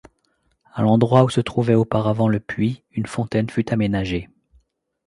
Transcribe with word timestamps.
À 0.73 0.81
l’endroit 0.81 1.23
où 1.23 1.29
se 1.29 1.41
trouvait 1.41 1.75
auparavant 1.75 2.27
le 2.27 2.39
puits, 2.39 2.81
une 2.93 3.05
fontaine 3.05 3.51
fut 3.51 3.71
aménagée. 3.71 4.31